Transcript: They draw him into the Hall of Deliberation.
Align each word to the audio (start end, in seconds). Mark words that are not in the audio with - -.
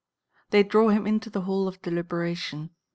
They 0.49 0.63
draw 0.63 0.89
him 0.89 1.05
into 1.05 1.29
the 1.29 1.41
Hall 1.41 1.67
of 1.67 1.79
Deliberation. 1.83 2.71